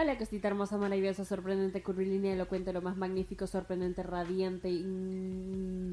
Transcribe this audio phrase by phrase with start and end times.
[0.00, 5.92] Hola, cosita hermosa, maravillosa, sorprendente, curvilínea, elocuente, lo más magnífico, sorprendente, radiante y...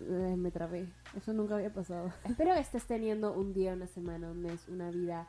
[0.00, 0.86] eh, Me trabé.
[1.14, 2.10] Eso nunca había pasado.
[2.24, 5.28] Espero que estés teniendo un día, una semana, un mes, una vida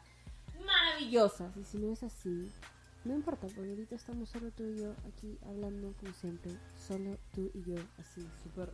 [0.65, 1.51] maravillosa.
[1.59, 2.49] Y si no es así,
[3.03, 6.53] no importa, porque ahorita estamos solo tú y yo aquí hablando como siempre.
[6.87, 8.69] Solo tú y yo, así, súper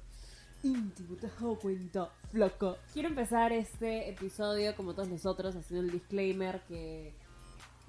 [0.61, 2.75] íntimo, te has dado cuenta, flaca.
[2.93, 7.15] Quiero empezar este episodio, como todos nosotros, haciendo el disclaimer que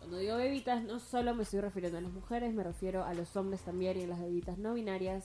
[0.05, 3.35] cuando digo bebitas no solo me estoy refiriendo a las mujeres, me refiero a los
[3.37, 5.25] hombres también y a las bebitas no binarias,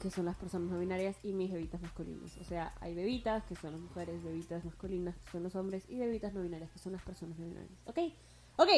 [0.00, 2.38] que son las personas no binarias, y mis bebitas masculinas.
[2.38, 5.98] O sea, hay bebitas, que son las mujeres, bebitas masculinas, que son los hombres, y
[5.98, 7.78] bebitas no binarias, que son las personas no binarias.
[7.84, 7.98] ¿Ok?
[8.56, 8.68] Ok,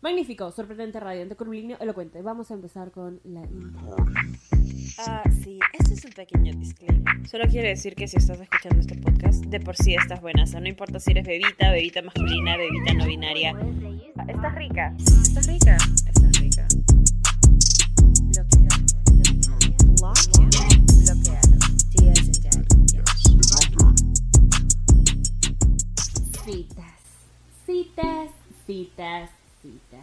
[0.00, 2.22] magnífico, sorprendente, radiante, curvilíneo, elocuente.
[2.22, 3.94] Vamos a empezar con la intro.
[4.98, 7.28] Ah, sí, este es un pequeño disclaimer.
[7.28, 10.44] Solo quiero decir que si estás escuchando este podcast, de por sí estás buena.
[10.44, 13.56] O sea, no importa si eres bebita, bebita masculina, bebita no binaria.
[14.28, 14.94] Estás rica.
[14.98, 15.76] Estás rica.
[16.06, 16.66] Estás rica.
[18.22, 18.68] Bloquea.
[20.00, 21.40] Bloquea.
[26.44, 27.00] Citas,
[27.66, 28.30] citas,
[28.66, 29.30] citas,
[29.62, 30.00] citas.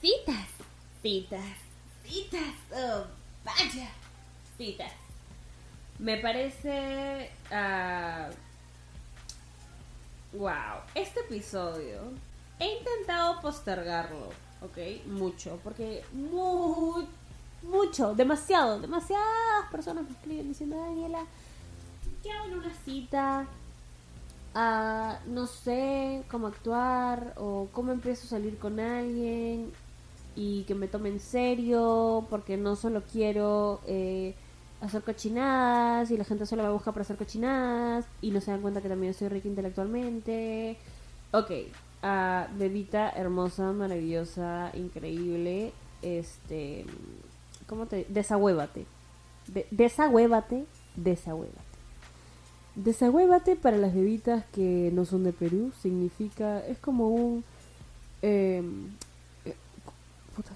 [0.00, 0.48] Citas,
[1.02, 1.40] citas,
[2.04, 2.54] citas.
[2.72, 3.06] Oh,
[3.46, 3.88] vaya.
[4.58, 4.92] Citas.
[5.98, 7.30] Me parece...
[7.50, 8.28] ah,
[10.32, 10.82] wow.
[10.94, 12.00] Este episodio
[12.58, 14.30] he intentado postergarlo,
[14.60, 15.06] ¿ok?
[15.06, 16.04] Mucho, porque
[17.62, 21.24] mucho, demasiado, demasiadas personas me escriben diciendo, Daniela,
[22.22, 23.46] ¿qué hago en una cita?
[24.54, 29.72] Ah, no sé cómo actuar o cómo empiezo a salir con alguien
[30.36, 34.34] y que me tome en serio porque no solo quiero eh,
[34.82, 38.60] hacer cochinadas y la gente solo me busca para hacer cochinadas y no se dan
[38.60, 40.76] cuenta que también soy rica intelectualmente.
[41.32, 41.50] Ok,
[42.02, 46.84] ah, bebita hermosa, maravillosa, increíble, este,
[47.66, 48.06] ¿cómo te?
[48.10, 48.84] Desahuévate,
[49.48, 50.66] De- desahuévate,
[52.76, 53.56] desahuévate.
[53.56, 57.44] Para las bebitas que no son de Perú significa, es como un...
[58.22, 58.62] Eh,
[60.36, 60.52] puta,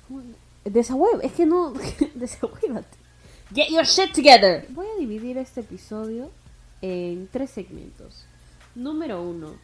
[1.23, 1.73] es que no...
[3.53, 4.65] Get your shit together.
[4.69, 6.31] Voy a dividir este episodio
[6.83, 8.25] en tres segmentos.
[8.77, 9.55] Número uno,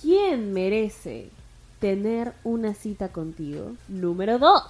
[0.00, 1.30] ¿quién merece
[1.78, 3.72] tener una cita contigo?
[3.88, 4.62] Número dos,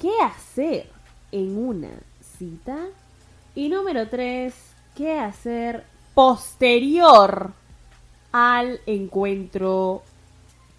[0.00, 0.90] ¿qué hacer
[1.30, 1.90] en una
[2.38, 2.86] cita?
[3.54, 4.54] Y número tres,
[4.96, 7.52] ¿qué hacer posterior
[8.32, 10.02] al encuentro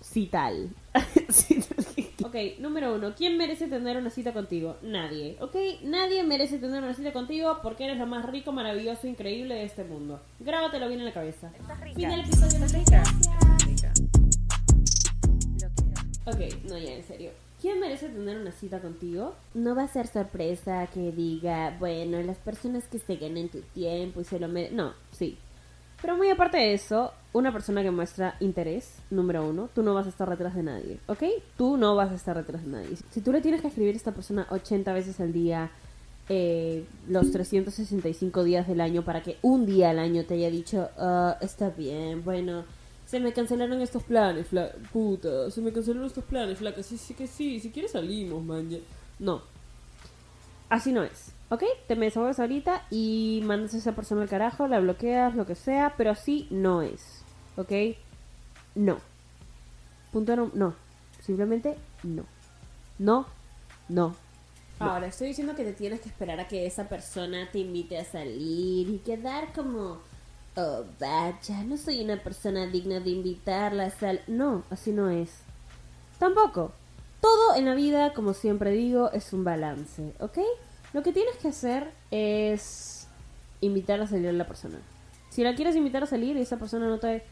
[0.01, 0.69] cital?
[2.29, 4.77] ok, número uno, ¿quién merece tener una cita contigo?
[4.83, 5.55] Nadie, ¿ok?
[5.83, 9.83] Nadie merece tener una cita contigo porque eres lo más rico, maravilloso, increíble de este
[9.83, 10.21] mundo.
[10.39, 11.51] Grábatelo bien en la cabeza.
[11.59, 11.95] Estás rica.
[11.95, 12.65] Fin del episodio.
[12.65, 13.01] Estás rica.
[13.01, 13.93] Estás rica.
[15.57, 16.05] Bloquea.
[16.25, 17.31] Ok, no, ya, en serio.
[17.59, 19.35] ¿Quién merece tener una cita contigo?
[19.55, 24.21] No va a ser sorpresa que diga, bueno, las personas que se ganen tu tiempo
[24.21, 24.77] y se lo merecen.
[24.77, 25.37] No, sí.
[26.01, 30.07] Pero muy aparte de eso, una persona que muestra interés, número uno, tú no vas
[30.07, 31.23] a estar detrás de nadie, ¿ok?
[31.57, 32.97] Tú no vas a estar detrás de nadie.
[33.11, 35.69] Si tú le tienes que escribir a esta persona 80 veces al día,
[36.27, 40.89] eh, los 365 días del año, para que un día al año te haya dicho,
[40.97, 42.63] "Ah, está bien, bueno,
[43.05, 47.13] se me cancelaron estos planes, fla puta, se me cancelaron estos planes, flaca, sí, sí
[47.13, 48.69] que sí, si quieres salimos, man.
[48.69, 48.77] ya".
[49.19, 49.41] No.
[50.69, 51.63] Así no es, ¿ok?
[51.87, 55.55] Te me desahogas ahorita y mandas a esa persona al carajo, la bloqueas, lo que
[55.55, 57.18] sea, pero así no es,
[57.59, 57.97] ¿ok?
[58.75, 58.99] No.
[60.11, 60.73] Punto no, no.
[61.21, 62.23] Simplemente no.
[62.97, 63.25] No,
[63.89, 64.15] no.
[64.79, 68.05] Ahora, estoy diciendo que te tienes que esperar a que esa persona te invite a
[68.05, 69.97] salir y quedar como,
[70.55, 74.21] oh, vaya, no soy una persona digna de invitarla a salir.
[74.27, 75.29] No, así no es.
[76.17, 76.71] Tampoco.
[77.19, 80.37] Todo en la vida, como siempre digo, es un balance, ¿ok?
[80.93, 83.07] Lo que tienes que hacer es
[83.59, 84.79] invitar a salir a la persona.
[85.29, 87.23] Si la quieres invitar a salir y esa persona no te...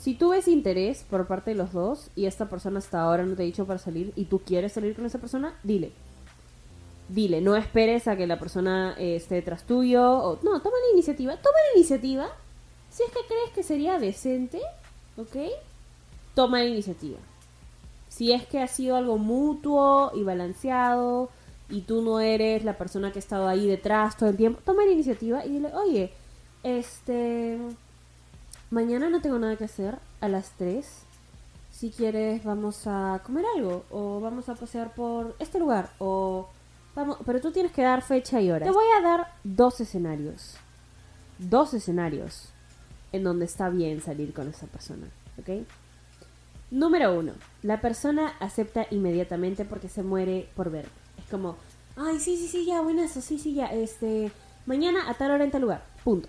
[0.00, 3.36] Si tú ves interés por parte de los dos y esta persona hasta ahora no
[3.36, 5.92] te ha dicho para salir y tú quieres salir con esa persona, dile.
[7.10, 10.38] Dile, no esperes a que la persona eh, esté detrás tuyo.
[10.42, 11.36] No, toma la iniciativa.
[11.36, 12.28] Toma la iniciativa.
[12.88, 14.62] Si es que crees que sería decente,
[15.18, 15.36] ¿ok?
[16.34, 17.18] Toma la iniciativa.
[18.08, 21.28] Si es que ha sido algo mutuo y balanceado
[21.68, 24.86] y tú no eres la persona que ha estado ahí detrás todo el tiempo, toma
[24.86, 26.10] la iniciativa y dile, oye,
[26.62, 27.58] este,
[28.70, 30.86] mañana no tengo nada que hacer a las 3.
[31.70, 36.48] Si quieres vamos a comer algo o vamos a pasear por este lugar o
[37.24, 38.66] pero tú tienes que dar fecha y hora.
[38.66, 40.56] Te voy a dar dos escenarios.
[41.38, 42.50] Dos escenarios
[43.12, 45.06] en donde está bien salir con esa persona,
[45.38, 45.66] ¿ok?
[46.70, 47.32] Número uno,
[47.62, 50.86] la persona acepta inmediatamente porque se muere por ver.
[51.18, 51.56] Es como,
[51.96, 54.30] ay, sí, sí, sí, ya, buenazo, sí, sí, ya, este,
[54.66, 56.28] mañana a tal hora en tal lugar, punto.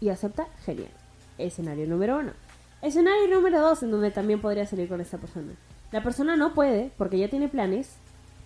[0.00, 0.90] Y acepta, genial.
[1.38, 2.32] Escenario número uno.
[2.82, 5.52] Escenario número dos, en donde también podría salir con esta persona.
[5.90, 7.96] La persona no puede, porque ya tiene planes,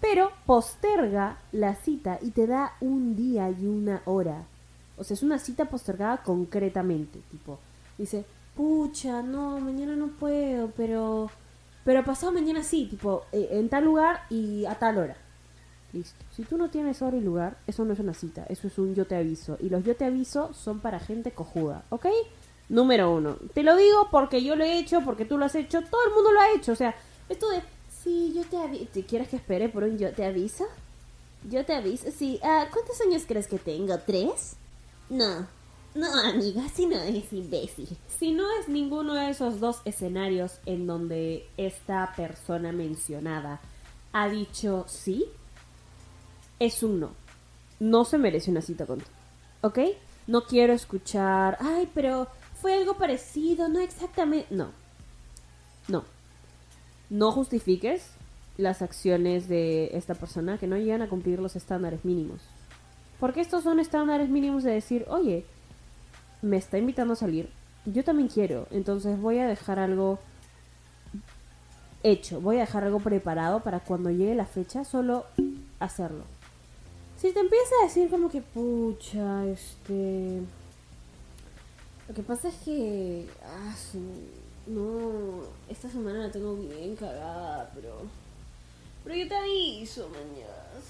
[0.01, 4.45] pero posterga la cita y te da un día y una hora.
[4.97, 7.59] O sea, es una cita postergada concretamente, tipo,
[7.99, 8.25] dice,
[8.55, 11.31] pucha, no, mañana no puedo, pero,
[11.85, 15.17] pero pasado mañana sí, tipo, eh, en tal lugar y a tal hora.
[15.93, 16.25] Listo.
[16.31, 18.95] Si tú no tienes hora y lugar, eso no es una cita, eso es un
[18.95, 19.59] yo te aviso.
[19.61, 22.07] Y los yo te aviso son para gente cojuda, ¿ok?
[22.73, 23.37] Número uno.
[23.53, 26.15] Te lo digo porque yo lo he hecho, porque tú lo has hecho, todo el
[26.15, 26.73] mundo lo ha hecho.
[26.73, 26.95] O sea,
[27.29, 27.61] esto de,
[28.03, 29.07] sí, yo te aviso.
[29.07, 30.65] ¿Quieres que espere por un yo te aviso?
[31.51, 32.41] Yo te aviso, sí.
[32.43, 33.99] Ah, ¿Cuántos años crees que tengo?
[33.99, 34.57] ¿Tres?
[35.11, 35.47] No.
[35.95, 37.95] No, amiga, si no es imbécil.
[38.19, 43.61] Si no es ninguno de esos dos escenarios en donde esta persona mencionada
[44.15, 45.27] ha dicho sí,
[46.59, 47.11] es un no.
[47.81, 49.11] No se merece una cita contigo.
[49.61, 49.79] ¿Ok?
[50.27, 52.29] No quiero escuchar, ay, pero
[52.63, 54.47] fue algo parecido, no exactamente.
[54.55, 54.71] No.
[55.89, 56.05] No.
[57.11, 58.07] No justifiques
[58.57, 62.41] las acciones de esta persona que no llegan a cumplir los estándares mínimos.
[63.19, 65.45] Porque estos son estándares mínimos de decir, oye,
[66.41, 67.51] me está invitando a salir,
[67.85, 70.19] yo también quiero, entonces voy a dejar algo
[72.03, 75.27] hecho, voy a dejar algo preparado para cuando llegue la fecha solo
[75.79, 76.25] hacerlo.
[77.17, 80.43] Si te empieza a decir como que, pucha, este...
[82.13, 83.27] Lo que pasa es que...
[83.43, 83.75] Ah,
[84.67, 88.03] no, esta semana la tengo bien cagada, pero...
[89.03, 90.85] Pero yo te aviso, mañas.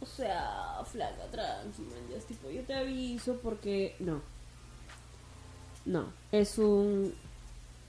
[0.00, 2.24] O sea, flaca, tranqui, mañas.
[2.24, 3.94] Tipo, yo te aviso porque...
[4.00, 4.20] No.
[5.84, 7.14] No, es un...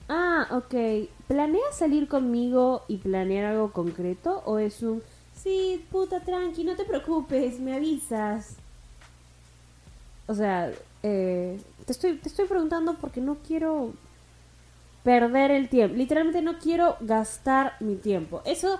[0.08, 1.08] Ah, ok.
[1.26, 4.40] ¿Planeas salir conmigo y planear algo concreto?
[4.46, 5.02] ¿O es un...
[5.34, 8.54] Sí, puta, tranqui, no te preocupes, me avisas?
[10.28, 10.72] O sea,
[11.06, 13.92] eh, te, estoy, te estoy preguntando porque no quiero
[15.02, 15.94] perder el tiempo.
[15.94, 18.40] Literalmente no quiero gastar mi tiempo.
[18.46, 18.78] Eso,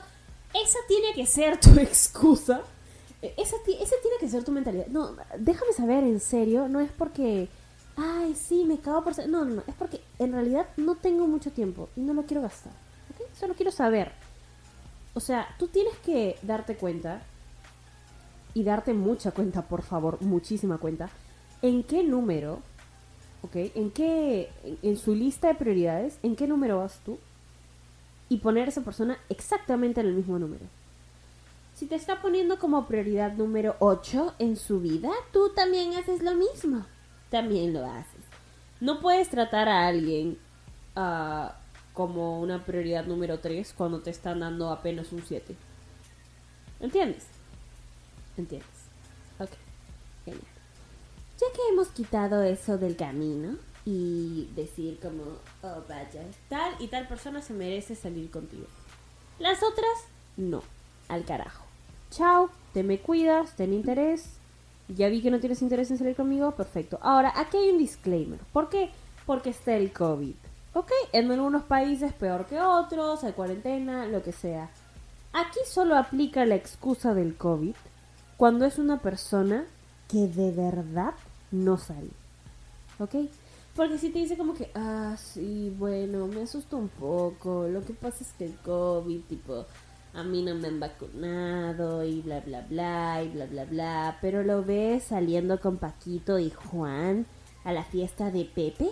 [0.54, 2.62] esa tiene que ser tu excusa.
[3.20, 4.86] E, esa, esa tiene que ser tu mentalidad.
[4.86, 6.66] No, déjame saber en serio.
[6.66, 7.50] No es porque,
[7.98, 9.18] ay, sí, me cago por...
[9.28, 9.62] No, no, no.
[9.66, 12.72] Es porque en realidad no tengo mucho tiempo y no lo quiero gastar.
[13.10, 13.28] ¿Ok?
[13.38, 14.12] Solo quiero saber.
[15.12, 17.20] O sea, tú tienes que darte cuenta
[18.54, 21.10] y darte mucha cuenta, por favor, muchísima cuenta,
[21.64, 22.60] en qué número,
[23.40, 23.56] ¿ok?
[23.74, 24.50] En qué,
[24.82, 27.18] en, su lista de prioridades, en qué número vas tú
[28.28, 30.66] y poner a esa persona exactamente en el mismo número.
[31.74, 36.34] Si te está poniendo como prioridad número 8 en su vida, tú también haces lo
[36.34, 36.84] mismo.
[37.30, 38.20] También lo haces.
[38.80, 40.36] No puedes tratar a alguien
[40.96, 41.56] ah,
[41.94, 45.56] como una prioridad número 3 cuando te están dando apenas un 7.
[46.80, 47.26] ¿Entiendes?
[48.36, 48.68] ¿Entiendes?
[49.38, 49.50] Ok,
[50.26, 50.53] genial.
[51.54, 53.56] Que hemos quitado eso del camino
[53.86, 55.22] y decir como,
[55.62, 58.66] oh vaya, tal y tal persona se merece salir contigo.
[59.38, 60.62] Las otras, no,
[61.08, 61.64] al carajo.
[62.10, 64.30] Chao, te me cuidas, ten interés.
[64.88, 66.98] Ya vi que no tienes interés en salir conmigo, perfecto.
[67.02, 68.40] Ahora, aquí hay un disclaimer.
[68.52, 68.90] ¿Por qué?
[69.24, 70.34] Porque está el COVID.
[70.74, 74.70] Ok, en algunos países peor que otros, hay cuarentena, lo que sea.
[75.32, 77.74] Aquí solo aplica la excusa del COVID
[78.36, 79.66] cuando es una persona
[80.08, 81.14] que de verdad
[81.54, 82.10] no sale.
[82.98, 83.14] ¿Ok?
[83.74, 87.92] Porque si te dice como que, ah, sí, bueno, me asusto un poco, lo que
[87.92, 89.66] pasa es que el COVID, tipo,
[90.12, 94.44] a mí no me han vacunado y bla, bla, bla, y bla, bla, bla, pero
[94.44, 97.26] lo ves saliendo con Paquito y Juan
[97.64, 98.90] a la fiesta de Pepe,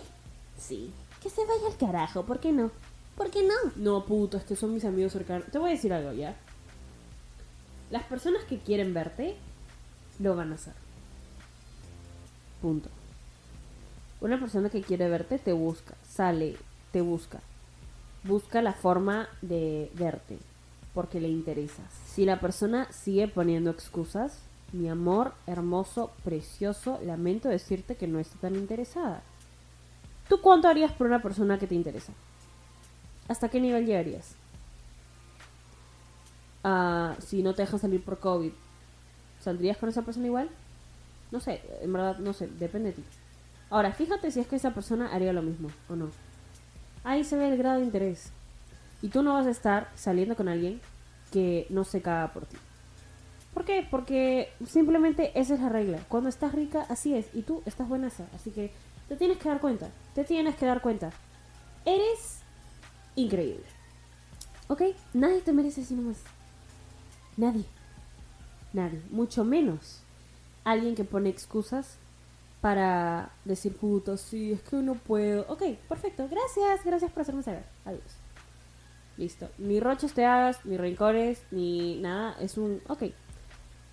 [0.58, 0.90] sí,
[1.22, 2.72] que se vaya al carajo, ¿por qué no?
[3.16, 3.54] ¿Por qué no?
[3.76, 5.46] No, puto, es que son mis amigos cercanos.
[5.52, 6.34] Te voy a decir algo, ¿ya?
[7.90, 9.36] Las personas que quieren verte,
[10.18, 10.81] lo van a hacer.
[12.62, 12.88] Punto.
[14.20, 16.56] Una persona que quiere verte te busca, sale,
[16.92, 17.40] te busca.
[18.22, 20.38] Busca la forma de verte,
[20.94, 21.92] porque le interesas.
[22.06, 24.38] Si la persona sigue poniendo excusas,
[24.72, 29.22] mi amor, hermoso, precioso, lamento decirte que no está tan interesada.
[30.28, 32.12] ¿Tú cuánto harías por una persona que te interesa?
[33.26, 34.36] ¿Hasta qué nivel llegarías?
[36.62, 38.52] Ah, si no te dejan salir por COVID,
[39.40, 40.48] ¿saldrías con esa persona igual?
[41.32, 43.04] No sé, en verdad, no sé, depende de ti.
[43.70, 46.10] Ahora, fíjate si es que esa persona haría lo mismo o no.
[47.04, 48.30] Ahí se ve el grado de interés.
[49.00, 50.80] Y tú no vas a estar saliendo con alguien
[51.32, 52.58] que no se caga por ti.
[53.54, 53.86] ¿Por qué?
[53.90, 55.98] Porque simplemente esa es la regla.
[56.08, 57.26] Cuando estás rica, así es.
[57.34, 58.70] Y tú estás buena Así que
[59.08, 59.88] te tienes que dar cuenta.
[60.14, 61.10] Te tienes que dar cuenta.
[61.86, 62.40] Eres
[63.16, 63.64] increíble.
[64.68, 64.82] ¿Ok?
[65.14, 66.18] Nadie te merece así nomás.
[67.36, 67.64] Nadie.
[68.72, 69.02] Nadie.
[69.10, 70.01] Mucho menos
[70.64, 71.98] alguien que pone excusas
[72.60, 75.44] para decir, puto, sí, es que no puedo.
[75.48, 76.28] Ok, perfecto.
[76.28, 77.64] Gracias, gracias por hacerme saber.
[77.84, 78.02] Adiós.
[79.16, 79.48] Listo.
[79.58, 82.36] Ni roches te hagas, ni rencores, ni nada.
[82.40, 83.02] Es un, ok.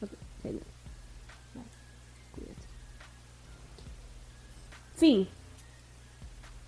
[0.01, 0.11] Ok,
[0.43, 0.63] genial.
[2.33, 2.61] Cuídate.
[4.95, 5.27] Fin.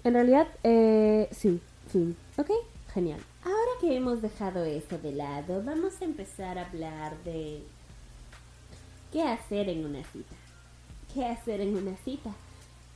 [0.03, 2.17] En realidad, eh, sí, fin.
[2.38, 2.50] Ok,
[2.93, 3.20] genial.
[3.43, 7.63] Ahora que hemos dejado eso de lado, vamos a empezar a hablar de
[9.12, 10.36] qué hacer en una cita.
[11.13, 12.32] ¿Qué hacer en una cita?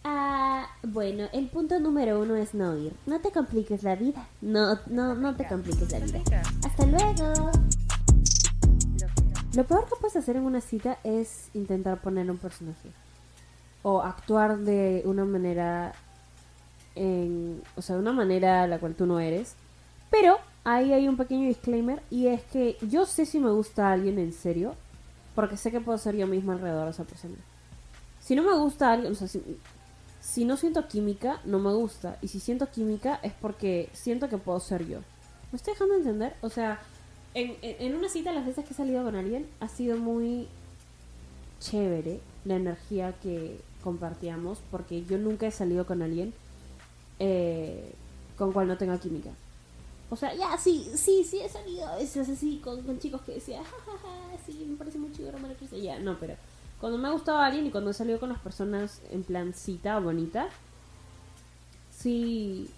[0.03, 2.93] Ah, bueno, el punto número uno es no ir.
[3.05, 4.27] No te compliques la vida.
[4.41, 6.21] No, no, no te compliques la vida.
[6.65, 7.51] Hasta luego.
[9.55, 12.89] Lo peor que puedes hacer en una cita es intentar poner un personaje.
[13.83, 15.93] O actuar de una manera
[16.95, 19.55] en, o sea, de una manera la cual tú no eres.
[20.09, 23.93] Pero ahí hay un pequeño disclaimer y es que yo sé si me gusta a
[23.93, 24.75] alguien en serio
[25.35, 27.35] porque sé que puedo ser yo misma alrededor de esa persona.
[28.21, 32.17] Si no me gusta alguien, o sea, si, no siento química, no me gusta.
[32.21, 34.99] Y si siento química es porque siento que puedo ser yo.
[35.51, 36.35] ¿Me estoy dejando entender?
[36.41, 36.79] O sea,
[37.35, 40.47] en, una cita las veces que he salido con alguien ha sido muy
[41.59, 46.33] chévere la energía que compartíamos porque yo nunca he salido con alguien
[47.19, 47.93] eh,
[48.37, 49.31] con cual no tenga química.
[50.09, 54.24] O sea, ya, sí, sí, sí he salido veces así con, chicos que decía, jajaja,
[54.45, 55.81] sí, me parece muy chido Cruz".
[55.81, 56.35] Ya, no, pero
[56.79, 59.99] cuando me ha gustado alguien y cuando he salido con las personas en plan cita
[59.99, 60.47] bonita,
[61.91, 62.69] sí,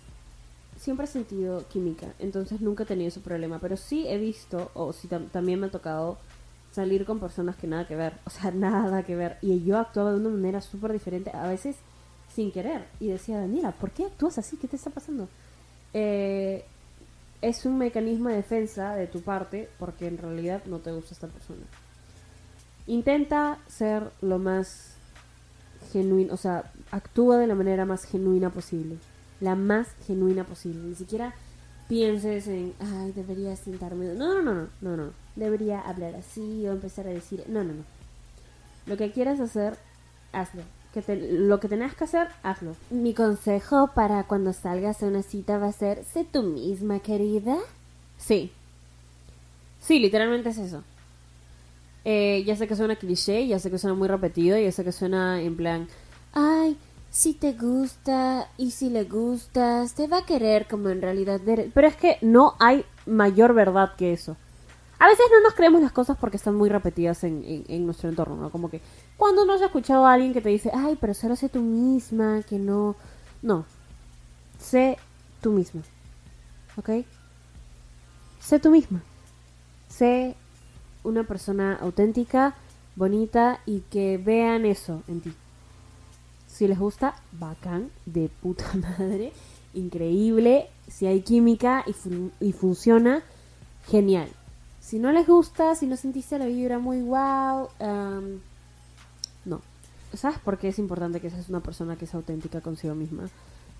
[0.79, 4.93] siempre he sentido química, entonces nunca he tenido ese problema, pero sí he visto, o
[4.93, 6.17] sí tam- también me ha tocado
[6.71, 10.11] salir con personas que nada que ver, o sea, nada que ver, y yo actuaba
[10.11, 11.77] de una manera súper diferente, a veces
[12.33, 14.57] sin querer, y decía, Daniela, ¿por qué actúas así?
[14.57, 15.27] ¿Qué te está pasando?
[15.93, 16.65] Eh,
[17.41, 21.27] es un mecanismo de defensa de tu parte porque en realidad no te gusta esta
[21.27, 21.65] persona.
[22.87, 24.95] Intenta ser lo más
[25.91, 28.97] genuino, o sea, actúa de la manera más genuina posible.
[29.39, 30.81] La más genuina posible.
[30.81, 31.33] Ni siquiera
[31.87, 34.13] pienses en, ay, debería sentarme.
[34.13, 35.11] No, no, no, no, no, no.
[35.35, 37.83] Debería hablar así o empezar a decir, no, no, no.
[38.85, 39.77] Lo que quieras hacer,
[40.31, 40.63] hazlo.
[40.97, 42.75] Que te- lo que tengas que hacer, hazlo.
[42.89, 47.55] Mi consejo para cuando salgas a una cita va a ser, sé tú misma, querida.
[48.17, 48.49] Sí.
[49.79, 50.81] Sí, literalmente es eso.
[52.03, 54.91] Eh, ya sé que suena cliché, ya sé que suena muy repetido, ya sé que
[54.91, 55.87] suena en plan,
[56.33, 56.75] ay,
[57.11, 61.69] si te gusta y si le gustas, te va a querer como en realidad eres".
[61.75, 64.35] Pero es que no hay mayor verdad que eso.
[64.99, 68.35] A veces no nos creemos las cosas porque están muy repetidas en, en- nuestro entorno,
[68.35, 68.49] ¿no?
[68.49, 68.81] Como que
[69.15, 72.41] cuando no has escuchado a alguien que te dice, ay, pero solo sé tú misma,
[72.47, 72.95] que no...
[73.43, 73.65] No.
[74.59, 74.97] Sé
[75.41, 75.81] tú misma.
[76.77, 76.89] ¿Ok?
[78.39, 79.01] Sé tú misma.
[79.89, 80.35] Sé
[81.03, 82.55] una persona auténtica,
[82.95, 85.33] bonita y que vean eso en ti.
[86.47, 88.65] Si les gusta, bacán, de puta
[88.97, 89.31] madre,
[89.75, 90.69] increíble.
[90.87, 93.21] Si hay química y, fun- y funciona,
[93.87, 94.27] genial.
[94.87, 98.39] Si no les gusta, si no sentiste la vibra muy wow, am,
[99.43, 99.59] no.
[100.13, 103.23] ¿Sabes por qué es importante que seas una persona que es auténtica consigo misma?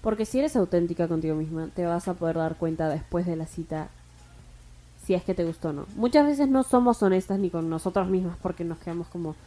[0.01, 3.45] Porque si eres auténtica contigo misma, te vas a poder dar cuenta después de la
[3.45, 3.87] cita
[5.05, 5.85] si es que te gustó o no.
[5.95, 9.37] Muchas veces no somos honestas ni con nosotros mismas porque nos quedamos como,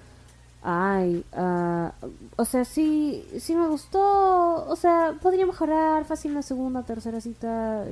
[0.62, 1.93] ay, ah,
[2.37, 7.85] o sea, sí, sí me gustó, o sea, podría mejorar fácil la segunda, tercera cita,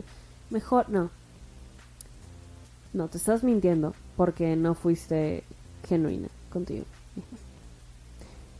[0.48, 1.17] mejor, no.
[2.92, 5.44] No, te estás mintiendo porque no fuiste
[5.88, 6.84] genuina contigo.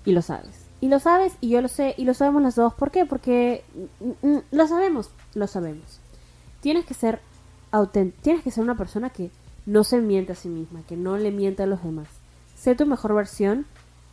[0.04, 0.68] Y lo sabes.
[0.80, 2.72] Y lo sabes y yo lo sé y lo sabemos las dos.
[2.74, 3.04] ¿Por qué?
[3.04, 3.64] Porque
[4.00, 6.00] mm, mm, lo sabemos, lo sabemos.
[6.60, 7.20] Tienes que ser
[7.72, 9.30] auténtico, tienes que ser una persona que
[9.66, 12.08] no se miente a sí misma, que no le miente a los demás.
[12.56, 13.66] Sé tu mejor versión,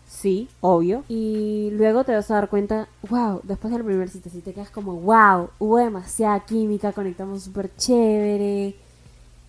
[0.07, 1.03] sí, obvio.
[1.07, 4.69] Y luego te vas a dar cuenta, wow, después del primer cita, si te quedas
[4.69, 8.75] como, wow, hubo demasiada química, conectamos súper chévere.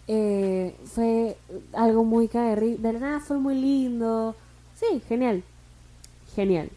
[0.09, 1.37] Eh, fue
[1.73, 4.35] algo muy caer de fue muy lindo.
[4.75, 5.43] Sí, genial.
[6.35, 6.71] Genial.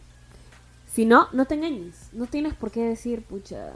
[0.92, 2.08] Si no, no te engañes.
[2.12, 3.72] No tienes por qué decir, pucha,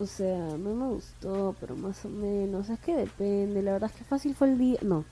[0.00, 2.70] o sea, no me gustó, pero más o menos.
[2.70, 3.62] Es que depende.
[3.62, 4.78] La verdad es que fácil fue el día.
[4.82, 5.04] No.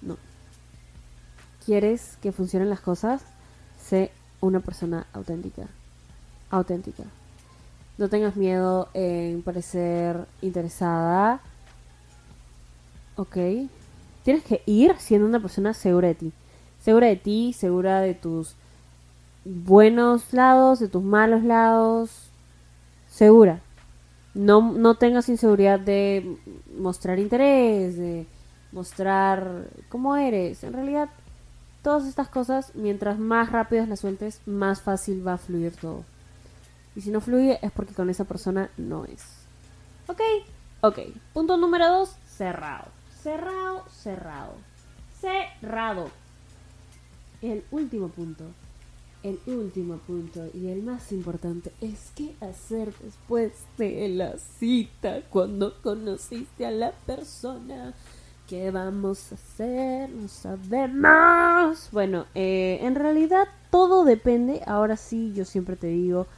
[0.00, 0.16] No.
[1.64, 3.22] ¿Quieres que funcionen las cosas?
[3.82, 5.66] Sé una persona auténtica.
[6.50, 7.04] Auténtica.
[7.98, 11.40] No tengas miedo en parecer interesada.
[13.16, 13.36] Ok.
[14.22, 16.32] Tienes que ir siendo una persona segura de ti.
[16.80, 18.54] Segura de ti, segura de tus
[19.44, 22.10] buenos lados, de tus malos lados.
[23.08, 23.60] Segura.
[24.34, 26.36] No, no tengas inseguridad de
[26.78, 28.26] mostrar interés, de
[28.72, 30.62] mostrar cómo eres.
[30.62, 31.08] En realidad,
[31.82, 36.04] todas estas cosas, mientras más rápidas las sueltes, más fácil va a fluir todo.
[36.94, 39.24] Y si no fluye es porque con esa persona no es.
[40.08, 40.20] ¿Ok?
[40.82, 40.98] Ok.
[41.32, 42.95] Punto número dos, cerrado.
[43.26, 44.52] Cerrado, cerrado.
[45.20, 46.10] Cerrado.
[47.42, 48.44] El último punto.
[49.24, 55.82] El último punto y el más importante es qué hacer después de la cita cuando
[55.82, 57.94] conociste a la persona.
[58.46, 60.08] ¿Qué vamos a hacer?
[60.08, 61.88] No sabemos.
[61.90, 64.62] Bueno, eh, en realidad todo depende.
[64.68, 66.28] Ahora sí, yo siempre te digo,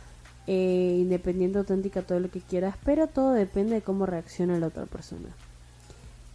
[0.46, 4.86] eh, independiente, auténtica, todo lo que quieras, pero todo depende de cómo reacciona la otra
[4.86, 5.28] persona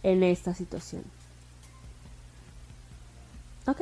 [0.04, 1.02] en esta situación.
[3.66, 3.80] ¿Ok?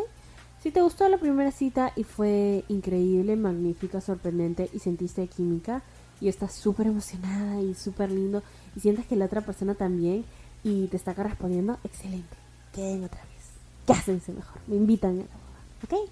[0.63, 5.83] Si te gustó la primera cita y fue increíble, magnífica, sorprendente y sentiste química
[6.21, 8.43] y estás súper emocionada y súper lindo
[8.77, 10.25] y sientes que la otra persona también
[10.63, 12.37] y te está correspondiendo, excelente.
[12.73, 13.43] Queden otra vez.
[13.87, 14.61] Cásense mejor.
[14.69, 16.01] Me invitan a la boda.
[16.05, 16.11] ¿Ok?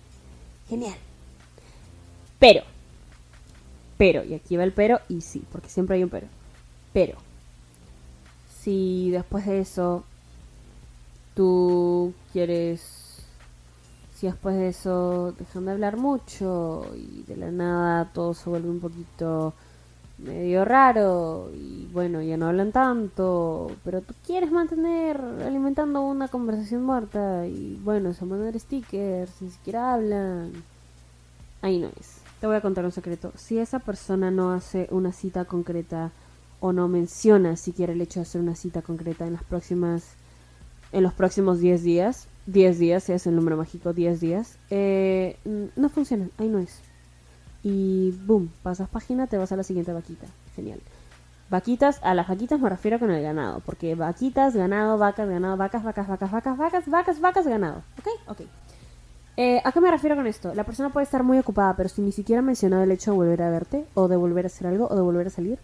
[0.68, 0.96] Genial.
[2.40, 2.64] Pero,
[3.96, 6.26] pero, y aquí va el pero, y sí, porque siempre hay un pero.
[6.92, 7.16] Pero,
[8.62, 10.04] si después de eso
[11.34, 13.22] tú quieres,
[14.14, 18.68] si después de eso dejan de hablar mucho y de la nada todo se vuelve
[18.68, 19.54] un poquito
[20.18, 26.82] medio raro y bueno, ya no hablan tanto, pero tú quieres mantener alimentando una conversación
[26.82, 30.52] muerta y bueno, se mandan stickers, ni siquiera hablan.
[31.62, 32.18] Ahí no es.
[32.40, 33.32] Te voy a contar un secreto.
[33.36, 36.10] Si esa persona no hace una cita concreta
[36.60, 40.04] o no menciona siquiera el hecho de hacer una cita concreta en las próximas
[40.92, 45.36] en los próximos 10 días, 10 días es el número mágico, 10 días, eh,
[45.76, 46.80] no funciona, ahí no es
[47.62, 50.26] y boom, pasas página, te vas a la siguiente vaquita.
[50.56, 50.80] Genial.
[51.50, 55.82] Vaquitas, a las vaquitas me refiero con el ganado, porque vaquitas, ganado, vacas, ganado, vacas,
[55.82, 57.82] vacas, vacas, vacas, vacas, vacas, vacas, ganado.
[57.98, 58.06] ¿Ok?
[58.28, 58.40] Ok.
[59.36, 60.54] Eh, ¿A qué me refiero con esto?
[60.54, 63.16] La persona puede estar muy ocupada, pero si ni siquiera ha mencionado el hecho de
[63.16, 65.58] volver a verte, o de volver a hacer algo, o de volver a salir,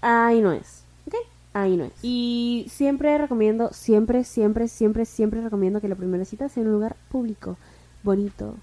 [0.00, 0.84] ahí no es.
[1.06, 1.14] ¿Ok?
[1.52, 1.92] Ahí no es.
[2.02, 6.74] Y siempre recomiendo, siempre, siempre, siempre, siempre recomiendo que la primera cita sea en un
[6.74, 7.56] lugar público,
[8.02, 8.56] bonito,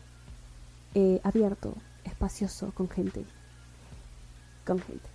[0.96, 3.26] eh, abierto, espacioso, con gente.
[4.66, 5.10] Con gente.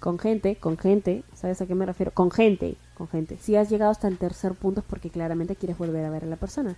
[0.00, 1.22] Con gente, con gente.
[1.34, 2.12] ¿Sabes a qué me refiero?
[2.12, 3.36] Con gente, con gente.
[3.40, 6.28] Si has llegado hasta el tercer punto es porque claramente quieres volver a ver a
[6.28, 6.76] la persona.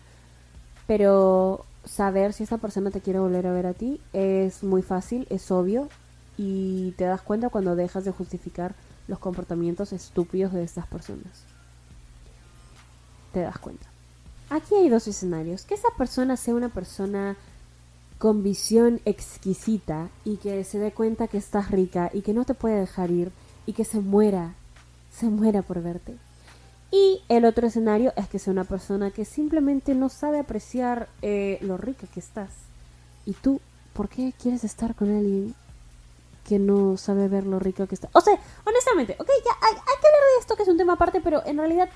[0.87, 5.26] Pero saber si esa persona te quiere volver a ver a ti es muy fácil,
[5.30, 5.88] es obvio.
[6.36, 8.74] Y te das cuenta cuando dejas de justificar
[9.06, 11.44] los comportamientos estúpidos de estas personas.
[13.32, 13.86] Te das cuenta.
[14.50, 15.64] Aquí hay dos escenarios.
[15.64, 17.36] Que esa persona sea una persona
[18.18, 22.54] con visión exquisita y que se dé cuenta que estás rica y que no te
[22.54, 23.32] puede dejar ir
[23.66, 24.54] y que se muera,
[25.12, 26.16] se muera por verte.
[26.90, 31.58] Y el otro escenario es que sea una persona que simplemente no sabe apreciar eh,
[31.60, 32.50] lo rica que estás.
[33.26, 33.60] ¿Y tú
[33.94, 35.54] por qué quieres estar con alguien
[36.46, 38.09] que no sabe ver lo rico que está?
[38.12, 41.20] O sea, honestamente, ok, ya hay, que hablar de esto que es un tema aparte,
[41.20, 41.88] pero en realidad,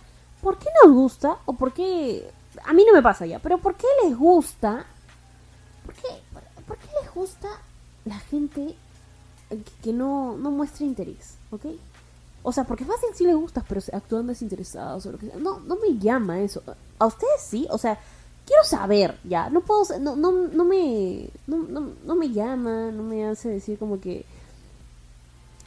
[0.43, 1.39] ¿por qué nos gusta?
[1.45, 2.31] O por qué...
[2.65, 4.87] A mí no me pasa ya, pero ¿por qué les gusta
[5.89, 6.09] ¿Por qué,
[6.67, 7.49] por, qué les gusta
[8.05, 8.75] la gente
[9.83, 11.39] que, no, no muestra interés?
[11.51, 11.65] ¿Ok?
[12.43, 15.37] O sea, porque fácil sí les gusta, pero actúan desinteresados o lo que sea.
[15.37, 16.63] No, no me llama eso.
[16.99, 17.67] ¿A ustedes sí?
[17.71, 17.99] O sea,
[18.45, 19.49] quiero saber, ya.
[19.49, 23.79] No puedo, no, no, no me, no, no, no me llama, no me hace decir
[23.79, 24.27] como que,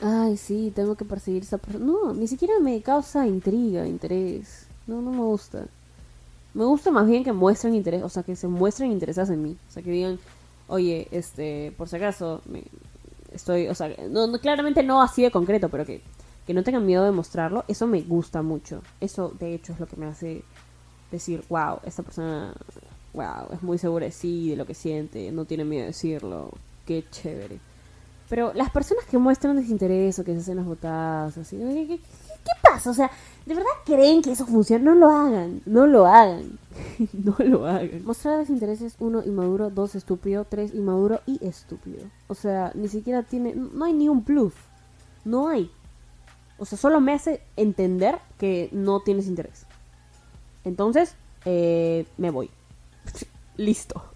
[0.02, 1.86] ay, sí, tengo que perseguir a esa persona.
[1.86, 4.68] No, ni siquiera me causa intriga, interés.
[4.88, 5.68] No, no me gusta.
[6.54, 9.58] Me gusta más bien que muestren interés, o sea, que se muestren interesadas en mí.
[9.70, 10.20] O sea, que digan,
[10.68, 12.64] oye, este, por si acaso, me,
[13.32, 16.02] estoy, o sea, no, claramente no así de concreto, pero que,
[16.46, 18.82] que no tengan miedo de mostrarlo, eso me gusta mucho.
[19.00, 20.44] Eso, de hecho, es lo que me hace
[21.12, 22.54] decir, wow, esta persona,
[23.14, 26.52] wow, es muy segura de sí, de lo que siente, no tiene miedo de decirlo,
[26.86, 27.60] qué chévere.
[28.32, 32.52] Pero las personas que muestran desinterés o que se hacen las botadas, así, ¿qué, ¿Qué
[32.64, 32.90] pasa?
[32.90, 33.12] O sea,
[33.46, 34.86] ¿de verdad creen que eso funciona?
[34.86, 36.58] No lo hagan, no lo hagan,
[37.14, 38.06] no lo hagan.
[38.06, 42.06] Mostrar desintereses, uno, inmaduro, dos, estúpido, tres, inmaduro y estúpido.
[42.30, 44.54] O sea, ni siquiera tiene, no hay ni un plus,
[45.26, 45.70] no hay.
[46.58, 49.66] O sea, solo me hace entender que no tienes interés.
[50.64, 52.50] Entonces, eh, me voy.
[53.58, 54.11] Listo.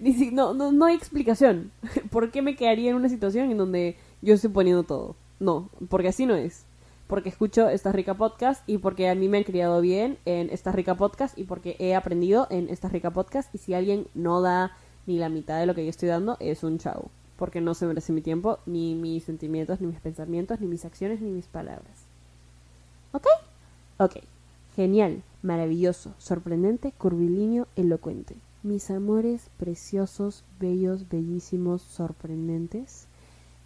[0.32, 1.70] No, no, no hay explicación.
[2.10, 5.16] ¿Por qué me quedaría en una situación en donde yo estoy poniendo todo?
[5.40, 6.64] No, porque así no es
[7.12, 10.72] porque escucho Esta Rica Podcast y porque a mí me han criado bien en Esta
[10.72, 14.74] Rica Podcast y porque he aprendido en Esta Rica Podcast y si alguien no da
[15.06, 17.10] ni la mitad de lo que yo estoy dando es un chavo.
[17.36, 21.20] porque no se merece mi tiempo, ni mis sentimientos, ni mis pensamientos, ni mis acciones,
[21.20, 22.06] ni mis palabras.
[23.12, 23.26] ¿Ok?
[23.98, 24.16] Ok.
[24.74, 28.36] Genial, maravilloso, sorprendente, curvilíneo, elocuente.
[28.64, 33.08] Mis amores preciosos, bellos, bellísimos, sorprendentes.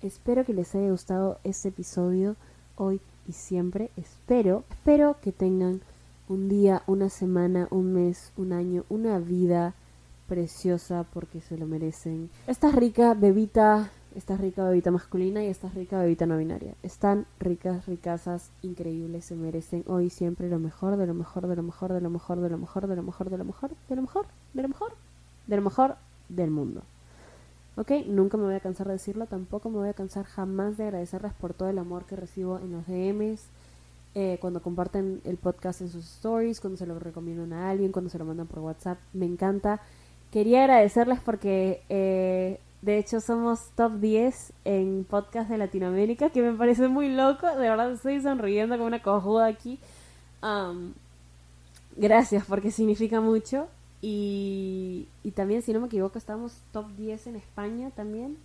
[0.00, 2.34] Espero que les haya gustado este episodio
[2.76, 3.90] hoy y siempre.
[3.96, 5.82] Espero, espero que tengan
[6.30, 9.74] un día, una semana, un mes, un año, una vida
[10.28, 12.30] preciosa porque se lo merecen.
[12.46, 16.74] Estás rica, bebita, estás rica, bebita masculina y estás rica, bebita no binaria.
[16.82, 21.62] Están ricas, ricasas, increíbles, se merecen hoy siempre lo mejor, de lo mejor, de lo
[21.62, 24.02] mejor, de lo mejor, de lo mejor, de lo mejor, de lo mejor, de lo
[24.02, 24.26] mejor,
[24.56, 24.92] de lo mejor,
[25.46, 25.96] de lo mejor
[26.30, 26.82] del mundo.
[27.76, 27.90] ¿Ok?
[28.06, 31.34] Nunca me voy a cansar de decirlo, tampoco me voy a cansar jamás de agradecerles
[31.34, 33.44] por todo el amor que recibo en los DMs,
[34.14, 38.08] eh, cuando comparten el podcast en sus stories, cuando se lo recomiendan a alguien, cuando
[38.08, 38.96] se lo mandan por WhatsApp.
[39.12, 39.82] Me encanta.
[40.32, 46.52] Quería agradecerles porque eh, de hecho somos top 10 en podcast de Latinoamérica, que me
[46.56, 47.46] parece muy loco.
[47.46, 49.78] De verdad estoy sonriendo como una cojuda aquí.
[50.42, 50.92] Um,
[51.96, 53.66] gracias porque significa mucho.
[54.02, 58.36] Y, y también, si no me equivoco, estamos top 10 en España también.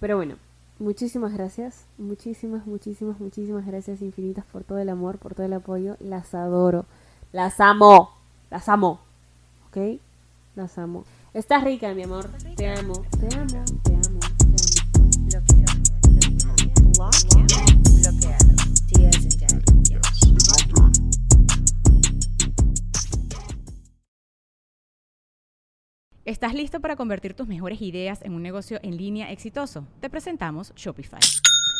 [0.00, 0.36] Pero bueno,
[0.78, 1.84] muchísimas gracias.
[1.98, 5.96] Muchísimas, muchísimas, muchísimas gracias infinitas por todo el amor, por todo el apoyo.
[6.00, 6.84] Las adoro.
[7.32, 8.10] Las amo.
[8.50, 9.00] Las amo.
[9.68, 10.00] ¿Ok?
[10.56, 11.04] Las amo.
[11.32, 12.28] Estás rica, mi amor.
[12.56, 13.04] Te amo.
[13.20, 13.64] Te amo.
[13.84, 14.20] Te amo.
[14.42, 15.00] Te amo.
[15.28, 15.80] Bloqueado.
[26.24, 29.86] ¿Estás listo para convertir tus mejores ideas en un negocio en línea exitoso?
[30.00, 31.20] Te presentamos Shopify.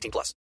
[0.00, 0.34] 18 plus.